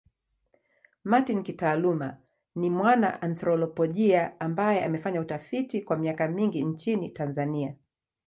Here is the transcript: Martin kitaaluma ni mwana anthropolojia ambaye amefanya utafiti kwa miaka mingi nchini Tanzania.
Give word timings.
Martin 1.03 1.43
kitaaluma 1.43 2.17
ni 2.55 2.69
mwana 2.69 3.21
anthropolojia 3.21 4.39
ambaye 4.39 4.83
amefanya 4.85 5.21
utafiti 5.21 5.81
kwa 5.81 5.97
miaka 5.97 6.27
mingi 6.27 6.63
nchini 6.63 7.09
Tanzania. 7.09 7.75